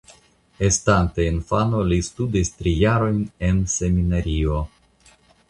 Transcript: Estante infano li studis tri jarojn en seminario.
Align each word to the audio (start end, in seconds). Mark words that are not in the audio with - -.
Estante 0.67 1.25
infano 1.31 1.81
li 1.89 1.99
studis 2.07 2.51
tri 2.63 2.73
jarojn 2.81 3.21
en 3.51 3.61
seminario. 3.77 4.61